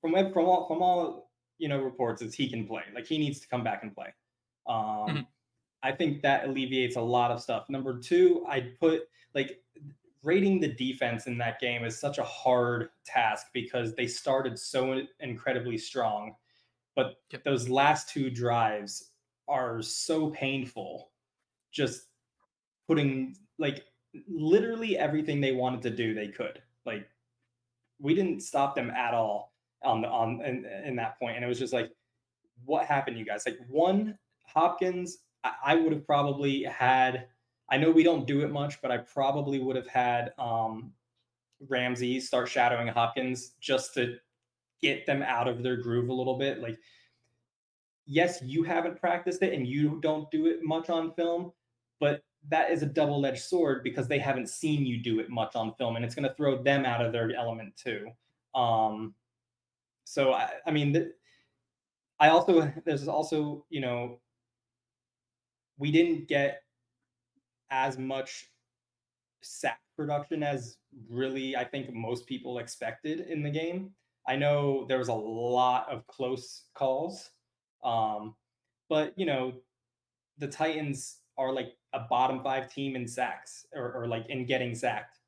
from 0.01 0.13
from 0.33 0.45
all 0.45 0.67
from 0.67 0.81
all 0.81 1.31
you 1.57 1.69
know 1.69 1.79
reports 1.79 2.21
is 2.21 2.33
he 2.33 2.49
can 2.49 2.67
play. 2.67 2.83
Like 2.93 3.05
he 3.05 3.17
needs 3.17 3.39
to 3.39 3.47
come 3.47 3.63
back 3.63 3.83
and 3.83 3.93
play. 3.93 4.13
Um, 4.67 4.75
mm-hmm. 4.75 5.19
I 5.83 5.91
think 5.91 6.21
that 6.23 6.45
alleviates 6.45 6.95
a 6.95 7.01
lot 7.01 7.31
of 7.31 7.41
stuff. 7.41 7.65
Number 7.69 7.99
two, 7.99 8.45
I 8.47 8.71
put 8.79 9.03
like 9.33 9.59
rating 10.23 10.59
the 10.59 10.67
defense 10.67 11.25
in 11.27 11.37
that 11.39 11.59
game 11.59 11.83
is 11.83 11.97
such 11.97 12.17
a 12.17 12.23
hard 12.23 12.89
task 13.05 13.47
because 13.53 13.95
they 13.95 14.07
started 14.07 14.57
so 14.57 15.01
incredibly 15.19 15.77
strong, 15.77 16.35
but 16.95 17.15
yep. 17.31 17.43
those 17.43 17.69
last 17.69 18.09
two 18.09 18.29
drives 18.29 19.11
are 19.47 19.81
so 19.81 20.29
painful. 20.29 21.09
Just 21.71 22.03
putting 22.87 23.35
like 23.57 23.85
literally 24.27 24.97
everything 24.97 25.41
they 25.41 25.53
wanted 25.53 25.81
to 25.83 25.89
do, 25.89 26.13
they 26.13 26.27
could. 26.27 26.61
Like 26.85 27.07
we 27.99 28.13
didn't 28.13 28.41
stop 28.41 28.75
them 28.75 28.91
at 28.91 29.13
all 29.13 29.50
on 29.83 30.01
the 30.01 30.07
on 30.07 30.41
in, 30.45 30.65
in 30.85 30.95
that 30.97 31.19
point, 31.19 31.35
and 31.35 31.45
it 31.45 31.47
was 31.47 31.59
just 31.59 31.73
like, 31.73 31.91
what 32.65 32.85
happened, 32.85 33.17
you 33.17 33.25
guys? 33.25 33.43
Like 33.45 33.59
one 33.67 34.17
Hopkins, 34.45 35.19
I, 35.43 35.53
I 35.65 35.75
would 35.75 35.91
have 35.91 36.05
probably 36.05 36.63
had. 36.63 37.27
I 37.69 37.77
know 37.77 37.89
we 37.89 38.03
don't 38.03 38.27
do 38.27 38.41
it 38.41 38.51
much, 38.51 38.81
but 38.81 38.91
I 38.91 38.97
probably 38.97 39.59
would 39.59 39.77
have 39.77 39.87
had 39.87 40.33
um, 40.37 40.91
Ramsey 41.69 42.19
start 42.19 42.49
shadowing 42.49 42.87
Hopkins 42.87 43.53
just 43.61 43.93
to 43.93 44.17
get 44.81 45.05
them 45.05 45.21
out 45.21 45.47
of 45.47 45.63
their 45.63 45.77
groove 45.77 46.09
a 46.09 46.13
little 46.13 46.37
bit. 46.37 46.59
Like, 46.59 46.77
yes, 48.05 48.41
you 48.43 48.63
haven't 48.63 48.99
practiced 48.99 49.41
it 49.41 49.53
and 49.53 49.65
you 49.65 49.99
don't 50.01 50.29
do 50.31 50.47
it 50.47 50.63
much 50.63 50.89
on 50.89 51.13
film, 51.13 51.53
but 52.01 52.23
that 52.49 52.71
is 52.71 52.81
a 52.81 52.87
double-edged 52.87 53.41
sword 53.41 53.83
because 53.83 54.07
they 54.07 54.19
haven't 54.19 54.49
seen 54.49 54.85
you 54.85 54.97
do 55.01 55.19
it 55.19 55.29
much 55.29 55.55
on 55.55 55.73
film, 55.75 55.95
and 55.95 56.03
it's 56.03 56.15
going 56.15 56.27
to 56.27 56.35
throw 56.35 56.61
them 56.61 56.85
out 56.85 57.05
of 57.05 57.13
their 57.13 57.33
element 57.35 57.73
too. 57.77 58.09
Um, 58.53 59.13
so 60.11 60.33
I, 60.33 60.49
I 60.67 60.71
mean, 60.71 61.09
I 62.19 62.27
also 62.27 62.69
there's 62.85 63.07
also 63.07 63.65
you 63.69 63.79
know 63.79 64.19
we 65.77 65.89
didn't 65.89 66.27
get 66.27 66.63
as 67.69 67.97
much 67.97 68.51
sack 69.41 69.79
production 69.95 70.43
as 70.43 70.77
really 71.09 71.55
I 71.55 71.63
think 71.63 71.93
most 71.93 72.27
people 72.27 72.59
expected 72.59 73.21
in 73.21 73.41
the 73.41 73.49
game. 73.49 73.91
I 74.27 74.35
know 74.35 74.85
there 74.89 74.97
was 74.97 75.07
a 75.07 75.13
lot 75.13 75.89
of 75.89 76.05
close 76.07 76.65
calls, 76.73 77.29
um, 77.81 78.35
but 78.89 79.17
you 79.17 79.25
know 79.25 79.53
the 80.39 80.47
Titans 80.47 81.19
are 81.37 81.53
like 81.53 81.77
a 81.93 82.01
bottom 82.01 82.43
five 82.43 82.69
team 82.71 82.97
in 82.97 83.07
sacks 83.07 83.65
or, 83.73 83.93
or 83.93 84.07
like 84.07 84.25
in 84.27 84.45
getting 84.45 84.75
sacked, 84.75 85.19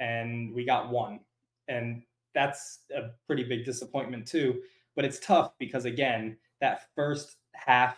and 0.00 0.52
we 0.52 0.64
got 0.64 0.90
one, 0.90 1.20
and 1.68 2.02
that's 2.34 2.80
a 2.94 3.10
pretty 3.26 3.44
big 3.44 3.64
disappointment 3.64 4.26
too. 4.26 4.60
But 4.96 5.04
it's 5.04 5.18
tough 5.18 5.52
because 5.58 5.84
again, 5.84 6.36
that 6.60 6.82
first 6.94 7.36
half 7.54 7.96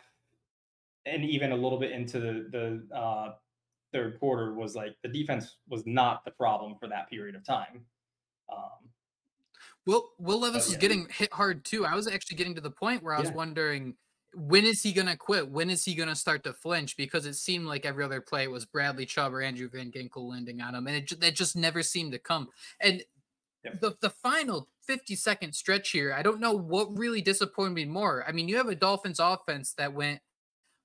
and 1.04 1.24
even 1.24 1.52
a 1.52 1.56
little 1.56 1.78
bit 1.78 1.92
into 1.92 2.18
the, 2.18 2.82
the 2.90 2.96
uh, 2.96 3.34
third 3.92 4.18
quarter 4.18 4.54
was 4.54 4.74
like 4.74 4.96
the 5.02 5.08
defense 5.08 5.56
was 5.68 5.86
not 5.86 6.24
the 6.24 6.30
problem 6.30 6.74
for 6.78 6.88
that 6.88 7.08
period 7.08 7.34
of 7.34 7.44
time. 7.44 7.84
Um, 8.52 8.90
Will 9.86 10.10
Will 10.18 10.40
Levis 10.40 10.68
was 10.68 10.76
getting 10.76 11.06
hit 11.10 11.32
hard 11.32 11.64
too. 11.64 11.86
I 11.86 11.94
was 11.94 12.08
actually 12.08 12.36
getting 12.36 12.56
to 12.56 12.60
the 12.60 12.70
point 12.70 13.02
where 13.02 13.14
I 13.14 13.20
was 13.20 13.30
yeah. 13.30 13.36
wondering 13.36 13.94
when 14.34 14.64
is 14.64 14.82
he 14.82 14.92
gonna 14.92 15.16
quit? 15.16 15.48
When 15.48 15.70
is 15.70 15.84
he 15.84 15.94
gonna 15.94 16.16
start 16.16 16.44
to 16.44 16.52
flinch? 16.52 16.96
Because 16.96 17.24
it 17.24 17.34
seemed 17.34 17.66
like 17.66 17.86
every 17.86 18.04
other 18.04 18.20
play 18.20 18.48
was 18.48 18.66
Bradley 18.66 19.06
Chubb 19.06 19.32
or 19.32 19.40
Andrew 19.40 19.68
Van 19.68 19.92
Ginkel 19.92 20.28
landing 20.28 20.60
on 20.60 20.74
him, 20.74 20.86
and 20.88 20.96
it 20.96 21.20
that 21.20 21.34
just 21.34 21.56
never 21.56 21.82
seemed 21.82 22.12
to 22.12 22.18
come. 22.18 22.48
And 22.80 23.02
Yep. 23.66 23.80
The, 23.80 23.96
the 24.00 24.10
final 24.10 24.68
50 24.86 25.14
second 25.16 25.54
stretch 25.54 25.90
here, 25.90 26.12
I 26.12 26.22
don't 26.22 26.40
know 26.40 26.52
what 26.52 26.96
really 26.96 27.20
disappointed 27.20 27.74
me 27.74 27.84
more. 27.84 28.24
I 28.26 28.32
mean, 28.32 28.48
you 28.48 28.56
have 28.56 28.68
a 28.68 28.74
Dolphins 28.74 29.20
offense 29.20 29.74
that 29.74 29.92
went 29.92 30.20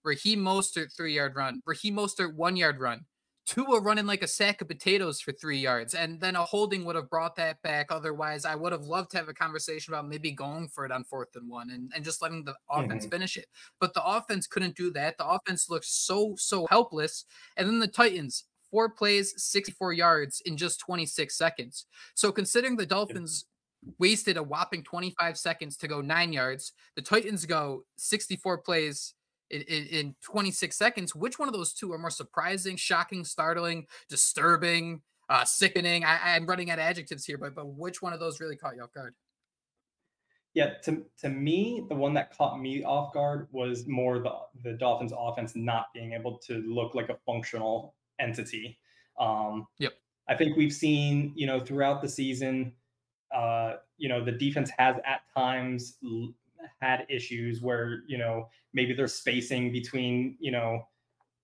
Raheem 0.03 0.39
Mostert 0.39 0.95
three 0.95 1.15
yard 1.15 1.35
run, 1.35 1.61
Raheem 1.65 1.95
Mostert 1.95 2.33
one 2.35 2.55
yard 2.55 2.79
run, 2.79 3.05
Tua 3.45 3.79
running 3.81 4.05
like 4.05 4.23
a 4.23 4.27
sack 4.27 4.61
of 4.61 4.67
potatoes 4.67 5.19
for 5.21 5.31
three 5.31 5.57
yards, 5.59 5.93
and 5.93 6.19
then 6.19 6.35
a 6.35 6.43
holding 6.43 6.85
would 6.85 6.95
have 6.95 7.09
brought 7.09 7.35
that 7.35 7.61
back. 7.63 7.87
Otherwise, 7.91 8.45
I 8.45 8.55
would 8.55 8.71
have 8.71 8.83
loved 8.85 9.11
to 9.11 9.17
have 9.17 9.29
a 9.29 9.33
conversation 9.33 9.93
about 9.93 10.07
maybe 10.07 10.31
going 10.31 10.69
for 10.69 10.85
it 10.85 10.91
on 10.91 11.03
fourth 11.03 11.35
and 11.35 11.49
one 11.49 11.69
and, 11.71 11.91
and 11.95 12.03
just 12.03 12.21
letting 12.21 12.43
the 12.45 12.55
offense 12.69 13.05
Mhm. 13.05 13.11
finish 13.11 13.37
it. 13.37 13.47
But 13.79 13.93
the 13.93 14.03
offense 14.05 14.47
couldn't 14.47 14.75
do 14.75 14.91
that. 14.93 15.17
The 15.17 15.27
offense 15.27 15.69
looked 15.69 15.85
so, 15.85 16.35
so 16.37 16.65
helpless. 16.67 17.25
And 17.57 17.67
then 17.67 17.79
the 17.79 17.87
Titans, 17.87 18.45
four 18.71 18.89
plays, 18.89 19.33
64 19.37 19.93
yards 19.93 20.41
in 20.45 20.57
just 20.57 20.79
26 20.79 21.37
seconds. 21.37 21.85
So 22.15 22.31
considering 22.31 22.77
the 22.77 22.85
Dolphins 22.85 23.45
wasted 23.99 24.37
a 24.37 24.43
whopping 24.43 24.83
25 24.83 25.37
seconds 25.37 25.77
to 25.77 25.87
go 25.87 26.01
nine 26.01 26.33
yards, 26.33 26.73
the 26.95 27.01
Titans 27.01 27.45
go 27.45 27.83
64 27.97 28.59
plays 28.59 29.13
in, 29.49 29.61
in, 29.63 29.85
in 29.87 30.15
26 30.23 30.75
seconds. 30.75 31.15
Which 31.15 31.37
one 31.37 31.47
of 31.47 31.53
those 31.53 31.73
two 31.73 31.91
are 31.91 31.97
more 31.97 32.09
surprising, 32.09 32.77
shocking, 32.77 33.25
startling, 33.25 33.85
disturbing, 34.09 35.01
uh, 35.29 35.45
sickening? 35.45 36.05
I, 36.05 36.35
I'm 36.35 36.45
running 36.45 36.71
out 36.71 36.79
of 36.79 36.83
adjectives 36.83 37.25
here, 37.25 37.37
but 37.37 37.53
but 37.53 37.67
which 37.67 38.01
one 38.01 38.13
of 38.13 38.19
those 38.19 38.39
really 38.39 38.55
caught 38.55 38.75
you 38.75 38.83
off 38.83 38.93
guard? 38.93 39.13
Yeah, 40.53 40.73
to 40.83 41.05
to 41.19 41.29
me, 41.29 41.85
the 41.87 41.95
one 41.95 42.13
that 42.15 42.35
caught 42.35 42.59
me 42.59 42.83
off 42.83 43.13
guard 43.13 43.47
was 43.51 43.87
more 43.87 44.19
the 44.19 44.33
the 44.63 44.73
Dolphins 44.73 45.13
offense 45.17 45.55
not 45.55 45.87
being 45.93 46.13
able 46.13 46.37
to 46.39 46.57
look 46.67 46.95
like 46.95 47.09
a 47.09 47.17
functional 47.25 47.95
entity. 48.21 48.77
Um, 49.19 49.67
Yep. 49.79 49.93
I 50.29 50.35
think 50.35 50.55
we've 50.55 50.71
seen, 50.71 51.33
you 51.35 51.45
know, 51.45 51.59
throughout 51.59 52.01
the 52.01 52.07
season, 52.07 52.73
uh, 53.35 53.77
you 53.97 54.07
know, 54.07 54.23
the 54.23 54.31
defense 54.31 54.69
has 54.77 54.95
at 55.05 55.21
times 55.35 55.97
l- 56.05 56.33
had 56.79 57.05
issues 57.09 57.61
where, 57.61 58.03
you 58.07 58.17
know, 58.17 58.47
maybe 58.73 58.93
their 58.93 59.07
spacing 59.07 59.71
between, 59.71 60.37
you 60.39 60.51
know, 60.51 60.87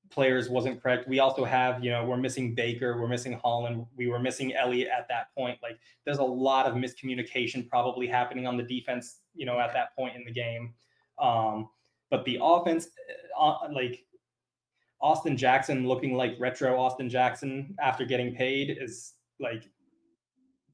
players 0.09 0.49
wasn't 0.49 0.81
correct. 0.81 1.07
We 1.07 1.19
also 1.19 1.43
have, 1.43 1.83
you 1.83 1.91
know, 1.91 2.05
we're 2.05 2.17
missing 2.17 2.55
Baker, 2.55 2.99
we're 2.99 3.07
missing 3.07 3.33
Holland, 3.33 3.85
we 3.95 4.07
were 4.07 4.19
missing 4.19 4.53
Elliott 4.53 4.89
at 4.89 5.07
that 5.09 5.33
point. 5.35 5.59
Like 5.61 5.79
there's 6.05 6.19
a 6.19 6.23
lot 6.23 6.65
of 6.65 6.75
miscommunication 6.75 7.67
probably 7.67 8.07
happening 8.07 8.47
on 8.47 8.57
the 8.57 8.63
defense, 8.63 9.19
you 9.35 9.45
know, 9.45 9.59
at 9.59 9.73
that 9.73 9.95
point 9.95 10.15
in 10.15 10.23
the 10.23 10.31
game. 10.31 10.73
Um, 11.19 11.69
but 12.09 12.23
the 12.23 12.39
offense, 12.41 12.87
uh, 13.37 13.67
like 13.71 14.05
Austin 15.01 15.37
Jackson 15.37 15.87
looking 15.87 16.15
like 16.15 16.35
retro 16.39 16.79
Austin 16.79 17.09
Jackson 17.09 17.75
after 17.81 18.05
getting 18.05 18.35
paid 18.35 18.77
is 18.79 19.13
like 19.39 19.69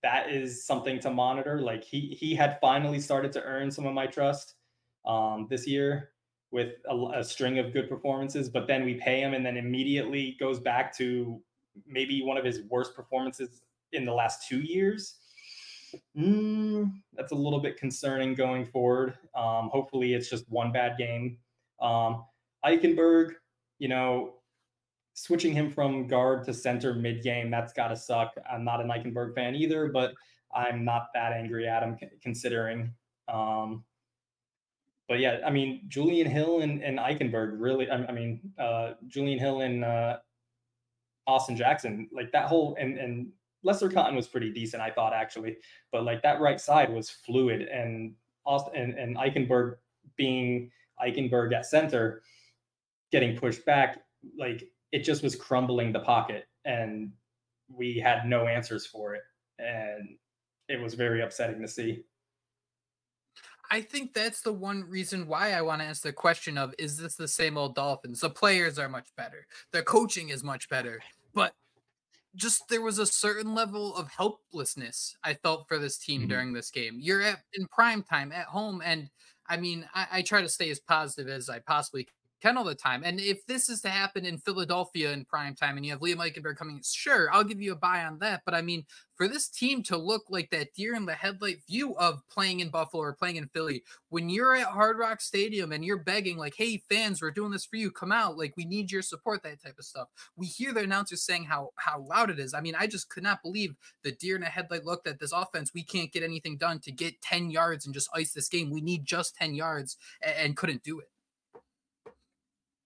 that 0.01 0.29
is 0.29 0.65
something 0.65 0.99
to 0.99 1.09
monitor. 1.09 1.59
Like 1.61 1.83
he 1.83 2.15
he 2.19 2.35
had 2.35 2.57
finally 2.61 2.99
started 2.99 3.31
to 3.33 3.43
earn 3.43 3.71
some 3.71 3.85
of 3.85 3.93
my 3.93 4.07
trust 4.07 4.55
um, 5.05 5.47
this 5.49 5.67
year 5.67 6.11
with 6.51 6.73
a, 6.89 6.95
a 7.15 7.23
string 7.23 7.57
of 7.59 7.73
good 7.73 7.89
performances, 7.89 8.47
but 8.47 8.67
then 8.67 8.85
we 8.85 8.93
pay 8.93 9.19
him 9.21 9.33
and 9.33 9.45
then 9.45 9.57
immediately 9.57 10.37
goes 10.39 10.59
back 10.59 10.95
to 10.97 11.41
maybe 11.87 12.21
one 12.21 12.37
of 12.37 12.45
his 12.45 12.61
worst 12.69 12.95
performances 12.95 13.63
in 13.91 14.05
the 14.05 14.13
last 14.13 14.47
two 14.47 14.59
years. 14.59 15.15
Mm, 16.17 16.91
that's 17.15 17.31
a 17.31 17.35
little 17.35 17.59
bit 17.59 17.77
concerning 17.77 18.35
going 18.35 18.65
forward. 18.65 19.17
Um, 19.35 19.69
hopefully, 19.71 20.13
it's 20.13 20.29
just 20.29 20.49
one 20.49 20.71
bad 20.71 20.97
game. 20.97 21.37
Um, 21.81 22.25
Eichenberg, 22.65 23.33
you 23.83 23.89
know, 23.89 24.35
switching 25.13 25.51
him 25.51 25.69
from 25.69 26.07
guard 26.07 26.45
to 26.45 26.53
center 26.53 26.93
mid 26.93 27.21
game, 27.21 27.51
that's 27.51 27.73
got 27.73 27.89
to 27.89 27.97
suck. 27.97 28.33
I'm 28.49 28.63
not 28.63 28.79
an 28.79 28.87
Eichenberg 28.87 29.35
fan 29.35 29.55
either, 29.55 29.89
but 29.89 30.13
I'm 30.55 30.85
not 30.85 31.07
that 31.13 31.33
angry 31.33 31.67
at 31.67 31.83
him 31.83 31.97
considering. 32.21 32.93
Um, 33.27 33.83
but 35.09 35.19
yeah, 35.19 35.39
I 35.45 35.49
mean, 35.49 35.81
Julian 35.89 36.31
Hill 36.31 36.61
and, 36.61 36.81
and 36.81 36.97
Eichenberg 36.97 37.59
really, 37.59 37.89
I, 37.89 38.05
I 38.05 38.13
mean, 38.13 38.39
uh, 38.57 38.93
Julian 39.07 39.37
Hill 39.37 39.59
and 39.59 39.83
uh, 39.83 40.19
Austin 41.27 41.57
Jackson, 41.57 42.07
like 42.13 42.31
that 42.31 42.45
whole, 42.45 42.77
and, 42.79 42.97
and 42.97 43.33
Lester 43.63 43.89
Cotton 43.89 44.15
was 44.15 44.29
pretty 44.29 44.49
decent, 44.49 44.81
I 44.81 44.91
thought 44.91 45.11
actually, 45.11 45.57
but 45.91 46.05
like 46.05 46.21
that 46.21 46.39
right 46.39 46.61
side 46.61 46.89
was 46.89 47.09
fluid 47.09 47.63
and 47.63 48.13
Austin 48.45 48.79
and, 48.79 48.93
and 48.97 49.17
Eichenberg 49.17 49.75
being 50.15 50.71
Eichenberg 51.05 51.53
at 51.53 51.65
center, 51.65 52.21
getting 53.13 53.37
pushed 53.37 53.65
back, 53.65 54.05
like 54.37 54.65
it 54.93 55.01
just 55.01 55.23
was 55.23 55.37
crumbling 55.37 55.93
the 55.93 56.01
pocket 56.01 56.47
and 56.65 57.13
we 57.69 57.99
had 57.99 58.27
no 58.27 58.47
answers 58.47 58.87
for 58.87 59.15
it. 59.15 59.23
And 59.59 60.19
it 60.69 60.81
was 60.81 60.95
very 60.95 61.23
upsetting 61.23 61.61
to 61.61 61.69
see. 61.69 62.05
I 63.71 63.81
think 63.81 64.13
that's 64.13 64.41
the 64.41 64.53
one 64.53 64.83
reason 64.89 65.27
why 65.27 65.53
I 65.53 65.61
want 65.61 65.81
to 65.81 65.85
ask 65.87 66.01
the 66.03 66.13
question 66.13 66.57
of 66.57 66.75
is 66.77 66.97
this 66.97 67.15
the 67.15 67.27
same 67.27 67.57
old 67.57 67.75
Dolphins? 67.75 68.19
The 68.19 68.29
players 68.29 68.77
are 68.77 68.89
much 68.89 69.09
better. 69.15 69.47
Their 69.71 69.83
coaching 69.83 70.29
is 70.29 70.43
much 70.43 70.69
better. 70.69 71.01
But 71.33 71.55
just 72.35 72.69
there 72.69 72.81
was 72.81 72.99
a 72.99 73.05
certain 73.07 73.55
level 73.55 73.95
of 73.95 74.09
helplessness 74.09 75.17
I 75.23 75.35
felt 75.35 75.67
for 75.67 75.79
this 75.79 75.97
team 75.97 76.27
Mhm. 76.27 76.27
during 76.27 76.53
this 76.53 76.71
game. 76.71 76.99
You're 77.01 77.21
at 77.23 77.43
in 77.53 77.67
prime 77.67 78.03
time 78.03 78.31
at 78.33 78.47
home, 78.47 78.81
and 78.83 79.09
I 79.47 79.57
mean, 79.57 79.89
I, 79.93 80.07
I 80.11 80.21
try 80.23 80.41
to 80.41 80.49
stay 80.49 80.69
as 80.71 80.79
positive 80.79 81.29
as 81.29 81.49
I 81.49 81.59
possibly 81.59 82.07
can 82.43 82.57
all 82.57 82.63
the 82.63 82.75
time. 82.75 83.03
And 83.05 83.19
if 83.19 83.45
this 83.45 83.69
is 83.69 83.81
to 83.81 83.89
happen 83.89 84.25
in 84.25 84.37
Philadelphia 84.37 85.13
in 85.13 85.25
prime 85.25 85.55
time, 85.55 85.77
and 85.77 85.85
you 85.85 85.91
have 85.93 86.01
Liam 86.01 86.17
Eichenberg 86.17 86.57
coming, 86.57 86.81
sure, 86.83 87.31
I'll 87.31 87.43
give 87.43 87.61
you 87.61 87.71
a 87.71 87.77
buy 87.77 88.03
on 88.03 88.19
that. 88.19 88.41
But 88.45 88.53
I 88.53 88.61
mean, 88.61 88.85
for 89.15 89.27
this 89.27 89.47
team 89.47 89.81
to 89.83 89.97
look 89.97 90.23
like 90.29 90.49
that 90.49 90.73
deer 90.73 90.95
in 90.95 91.05
the 91.05 91.13
headlight 91.13 91.59
view 91.67 91.95
of 91.95 92.21
playing 92.29 92.59
in 92.59 92.69
Buffalo 92.69 93.03
or 93.03 93.13
playing 93.13 93.37
in 93.37 93.47
Philly, 93.47 93.83
when 94.09 94.29
you're 94.29 94.55
at 94.55 94.67
Hard 94.67 94.97
Rock 94.97 95.21
Stadium 95.21 95.71
and 95.71 95.85
you're 95.85 96.03
begging, 96.03 96.37
like, 96.37 96.55
hey, 96.57 96.81
fans, 96.89 97.21
we're 97.21 97.31
doing 97.31 97.51
this 97.51 97.65
for 97.65 97.77
you, 97.77 97.91
come 97.91 98.11
out, 98.11 98.37
like, 98.37 98.53
we 98.57 98.65
need 98.65 98.91
your 98.91 99.01
support, 99.01 99.41
that 99.43 99.63
type 99.63 99.75
of 99.79 99.85
stuff. 99.85 100.09
We 100.35 100.47
hear 100.47 100.73
the 100.73 100.81
announcers 100.81 101.23
saying 101.23 101.45
how 101.45 101.69
how 101.77 102.01
loud 102.01 102.29
it 102.29 102.39
is. 102.39 102.53
I 102.53 102.61
mean, 102.61 102.75
I 102.77 102.87
just 102.87 103.09
could 103.09 103.23
not 103.23 103.41
believe 103.41 103.75
the 104.03 104.11
deer 104.11 104.35
in 104.35 104.41
the 104.41 104.47
headlight 104.47 104.83
look 104.83 105.05
that 105.05 105.19
this 105.19 105.31
offense, 105.31 105.71
we 105.73 105.83
can't 105.83 106.11
get 106.11 106.23
anything 106.23 106.57
done 106.57 106.79
to 106.81 106.91
get 106.91 107.21
10 107.21 107.51
yards 107.51 107.85
and 107.85 107.93
just 107.93 108.09
ice 108.13 108.33
this 108.33 108.49
game. 108.49 108.69
We 108.69 108.81
need 108.81 109.05
just 109.05 109.35
10 109.35 109.55
yards 109.55 109.97
and, 110.21 110.35
and 110.37 110.57
couldn't 110.57 110.83
do 110.83 110.99
it. 110.99 111.12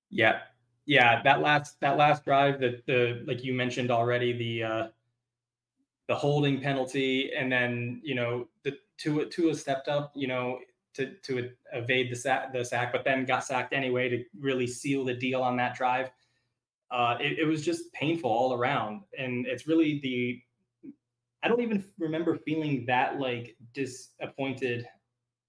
Yeah. 0.09 0.39
Yeah, 0.85 1.21
that 1.23 1.41
last 1.41 1.79
that 1.81 1.97
last 1.97 2.23
drive 2.23 2.61
that 2.61 2.85
the 2.85 3.23
like 3.27 3.43
you 3.43 3.53
mentioned 3.53 3.91
already 3.91 4.31
the 4.31 4.63
uh 4.63 4.87
the 6.07 6.15
holding 6.15 6.61
penalty 6.61 7.31
and 7.33 7.51
then, 7.51 7.99
you 8.03 8.15
know, 8.15 8.47
the 8.63 8.77
Tua 8.97 9.25
Tua 9.25 9.53
stepped 9.55 9.87
up, 9.87 10.11
you 10.15 10.27
know, 10.27 10.59
to 10.93 11.13
to 11.23 11.49
evade 11.73 12.11
the 12.11 12.15
sack 12.15 12.53
the 12.53 12.63
sack 12.65 12.91
but 12.91 13.03
then 13.03 13.25
got 13.25 13.43
sacked 13.43 13.73
anyway 13.73 14.09
to 14.09 14.23
really 14.39 14.65
seal 14.65 15.03
the 15.05 15.13
deal 15.13 15.43
on 15.43 15.57
that 15.57 15.75
drive. 15.75 16.09
Uh 16.91 17.17
it, 17.21 17.39
it 17.39 17.45
was 17.45 17.65
just 17.65 17.93
painful 17.93 18.31
all 18.31 18.53
around 18.53 19.03
and 19.17 19.47
it's 19.47 19.67
really 19.67 19.99
the 20.01 20.41
I 21.43 21.47
don't 21.47 21.61
even 21.61 21.85
remember 21.99 22.35
feeling 22.35 22.85
that 22.87 23.19
like 23.19 23.55
disappointed 23.73 24.87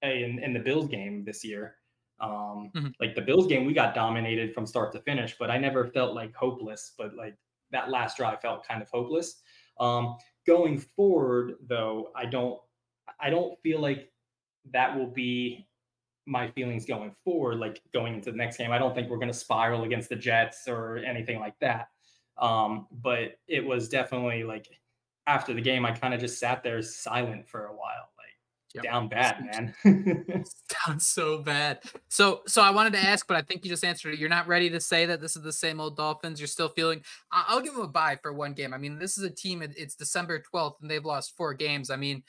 in 0.03 0.41
in 0.41 0.55
the 0.55 0.61
Bills 0.61 0.89
game 0.89 1.25
this 1.25 1.45
year. 1.45 1.78
Um, 2.21 2.75
Mhm. 2.75 2.95
like 3.01 3.15
the 3.15 3.23
Bills 3.23 3.47
game, 3.47 3.65
we 3.65 3.73
got 3.73 3.95
dominated 3.95 4.53
from 4.55 4.67
start 4.67 4.93
to 4.93 5.01
finish, 5.01 5.37
but 5.39 5.51
I 5.51 5.59
never 5.59 5.87
felt 5.87 6.15
like 6.15 6.35
hopeless. 6.35 6.95
But 6.99 7.15
like 7.15 7.37
that 7.71 7.91
last 7.91 8.17
drive 8.17 8.41
felt 8.41 8.67
kind 8.67 8.83
of 8.83 8.89
hopeless. 8.91 9.43
Um, 9.79 10.17
going 10.47 10.79
forward, 10.79 11.57
though, 11.61 12.11
I 12.17 12.27
don't, 12.27 12.61
I 13.21 13.31
don't 13.31 13.59
feel 13.63 13.81
like 13.81 14.13
that 14.71 14.97
will 14.97 15.07
be 15.11 15.69
my 16.27 16.51
feelings 16.51 16.85
going 16.87 17.15
forward. 17.25 17.59
Like 17.59 17.83
going 17.93 18.15
into 18.15 18.31
the 18.31 18.37
next 18.37 18.59
game, 18.59 18.73
I 18.73 18.79
don't 18.79 18.95
think 18.95 19.09
we're 19.11 19.19
going 19.19 19.33
to 19.33 19.35
spiral 19.39 19.85
against 19.85 20.09
the 20.09 20.17
Jets 20.17 20.69
or 20.69 20.99
anything 20.99 21.41
like 21.41 21.59
that. 21.61 21.89
Um, 22.37 22.87
but 22.91 23.39
it 23.47 23.65
was 23.65 23.89
definitely 23.89 24.45
like 24.45 24.69
after 25.27 25.55
the 25.55 25.61
game, 25.63 25.85
I 25.87 25.93
kind 25.93 26.15
of 26.15 26.21
just 26.21 26.39
sat 26.39 26.63
there 26.63 26.81
silent 26.83 27.49
for 27.49 27.67
a 27.67 27.77
while, 27.77 28.11
Yep. 28.75 28.85
down 28.85 29.09
bad, 29.09 29.75
man. 29.85 30.45
Sounds 30.71 31.07
so 31.07 31.39
bad. 31.39 31.81
So, 32.09 32.43
so 32.47 32.61
I 32.61 32.71
wanted 32.71 32.93
to 32.93 32.99
ask, 32.99 33.27
but 33.27 33.37
I 33.37 33.43
think 33.43 33.65
you 33.65 33.71
just 33.71 33.85
answered 33.85 34.13
it. 34.13 34.19
You're 34.19 34.29
not 34.29 34.47
ready 34.47 34.69
to 34.71 34.79
say 34.81 35.07
that 35.07 35.23
this 35.23 35.37
is 35.37 35.43
the 35.43 35.53
same 35.53 35.81
old 35.81 35.97
Dolphins. 35.97 36.39
You're 36.39 36.49
still 36.49 36.69
feeling. 36.69 37.03
I'll 37.33 37.63
give 37.63 37.73
them 37.73 37.83
a 37.83 37.89
buy 37.89 38.19
for 38.21 38.33
one 38.33 38.53
game. 38.53 38.75
I 38.75 38.79
mean, 38.79 38.99
this 38.99 39.17
is 39.17 39.25
a 39.25 39.31
team. 39.31 39.63
It's 39.63 39.95
December 39.95 40.43
12th, 40.53 40.83
and 40.83 40.91
they've 40.91 41.05
lost 41.05 41.35
four 41.37 41.55
games. 41.55 41.89
I 41.89 41.97
mean, 41.97 42.23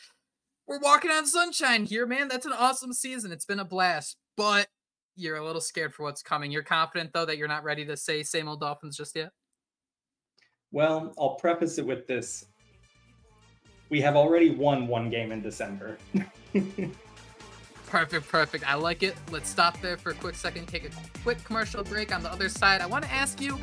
we're 0.66 0.80
walking 0.80 1.12
on 1.12 1.26
sunshine 1.26 1.84
here, 1.84 2.06
man. 2.06 2.28
That's 2.30 2.46
an 2.46 2.54
awesome 2.54 2.94
season. 2.94 3.32
It's 3.32 3.46
been 3.46 3.60
a 3.60 3.66
blast, 3.66 4.18
but 4.38 4.68
you're 5.16 5.38
a 5.38 5.46
little 5.46 5.62
scared 5.62 5.94
for 5.94 6.04
what's 6.04 6.22
coming. 6.22 6.52
You're 6.52 6.64
confident 6.64 7.12
though 7.12 7.26
that 7.26 7.38
you're 7.38 7.48
not 7.48 7.64
ready 7.64 7.86
to 7.86 7.98
say 7.98 8.24
same 8.24 8.48
old 8.48 8.62
Dolphins 8.62 8.96
just 8.96 9.16
yet. 9.16 9.32
Well, 10.72 11.14
I'll 11.20 11.36
preface 11.36 11.78
it 11.78 11.86
with 11.86 12.08
this. 12.08 12.46
We 13.90 14.02
have 14.02 14.16
already 14.16 14.52
won 14.52 14.88
one 14.88 15.10
game 15.10 15.32
in 15.32 15.42
December. 15.42 15.98
Perfect, 17.88 18.28
perfect. 18.28 18.70
I 18.70 18.76
like 18.76 19.02
it. 19.02 19.16
Let's 19.32 19.50
stop 19.50 19.82
there 19.82 19.98
for 19.98 20.12
a 20.12 20.14
quick 20.14 20.36
second, 20.36 20.68
take 20.68 20.86
a 20.86 20.92
quick 21.24 21.44
commercial 21.44 21.84
break. 21.84 22.14
On 22.14 22.22
the 22.22 22.32
other 22.32 22.48
side, 22.48 22.82
I 22.82 22.86
want 22.86 23.04
to 23.04 23.12
ask 23.12 23.42
you 23.42 23.58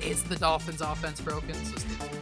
is 0.00 0.22
the 0.22 0.36
Dolphins 0.36 0.80
offense 0.80 1.20
broken? 1.20 1.54
So. 1.54 2.21